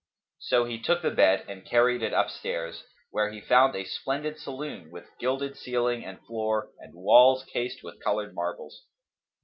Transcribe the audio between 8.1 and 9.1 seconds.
marbles.